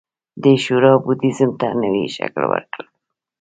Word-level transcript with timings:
دې 0.41 0.53
شورا 0.63 0.93
بودیزم 1.03 1.51
ته 1.59 1.67
نوی 1.81 2.05
شکل 2.15 2.43
ورکړ 2.47 2.83